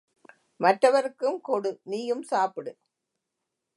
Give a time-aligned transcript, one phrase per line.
[0.59, 2.73] மற்றவருக்கும் கொடு நீயும் சாப்பிடு.